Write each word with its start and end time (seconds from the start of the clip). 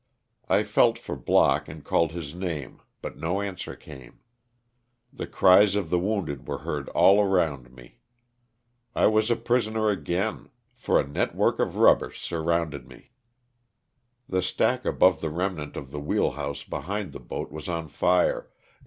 I 0.49 0.63
felt 0.63 0.97
for 0.97 1.15
Block 1.15 1.67
and 1.67 1.85
called 1.85 2.11
his 2.11 2.33
name 2.33 2.81
but 3.03 3.17
no 3.19 3.39
answer 3.39 3.75
came. 3.75 4.21
The 5.13 5.27
cries 5.27 5.75
of 5.75 5.91
the 5.91 5.99
wounded 5.99 6.47
were 6.47 6.57
heard 6.65 6.89
all 6.89 7.21
around 7.21 7.71
me. 7.71 7.99
I 8.95 9.05
was 9.05 9.29
a 9.29 9.35
prisoner 9.35 9.91
again, 9.91 10.49
for 10.75 10.99
a 10.99 11.05
network 11.07 11.59
of 11.59 11.75
rubbish 11.75 12.19
sur 12.19 12.39
LOSS 12.39 12.61
OF 12.63 12.71
THE 12.71 12.77
SULTANA. 12.77 12.89
151 12.89 12.97
rounded 12.97 13.03
me. 13.03 13.11
The 14.27 14.41
stack 14.41 14.85
above 14.85 15.21
the 15.21 15.29
remnaut 15.29 15.77
of 15.77 15.91
the 15.91 15.99
wheel 15.99 16.31
house 16.31 16.63
behind 16.63 17.13
the 17.13 17.19
boat 17.19 17.51
was 17.51 17.69
on 17.69 17.87
fire, 17.87 18.39
and. 18.45 18.49